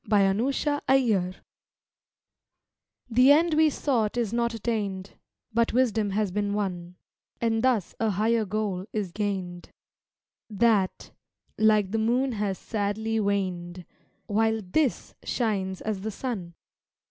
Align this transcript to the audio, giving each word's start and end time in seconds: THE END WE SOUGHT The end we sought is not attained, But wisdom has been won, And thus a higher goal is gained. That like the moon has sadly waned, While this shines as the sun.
THE 0.03 0.15
END 0.21 0.41
WE 0.43 0.51
SOUGHT 0.51 1.41
The 3.07 3.31
end 3.31 3.53
we 3.53 3.69
sought 3.69 4.17
is 4.17 4.33
not 4.33 4.55
attained, 4.55 5.11
But 5.53 5.73
wisdom 5.73 6.09
has 6.09 6.31
been 6.31 6.55
won, 6.55 6.95
And 7.39 7.61
thus 7.63 7.93
a 7.99 8.09
higher 8.09 8.43
goal 8.45 8.87
is 8.93 9.11
gained. 9.11 9.69
That 10.49 11.11
like 11.59 11.91
the 11.91 11.99
moon 11.99 12.31
has 12.31 12.57
sadly 12.57 13.19
waned, 13.19 13.85
While 14.25 14.61
this 14.63 15.13
shines 15.23 15.81
as 15.81 16.01
the 16.01 16.09
sun. 16.09 16.55